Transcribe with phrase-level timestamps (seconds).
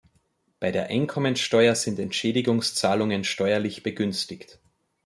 [0.59, 4.57] Bei der Einkommensteuer sind Entschädigungszahlungen steuerlich begünstigt.